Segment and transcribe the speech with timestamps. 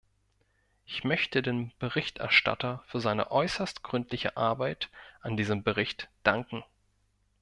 [0.83, 4.89] Ich möchte dem Berichterstatter für seine äußerst gründliche Arbeit
[5.19, 6.63] an diesem Bericht danken.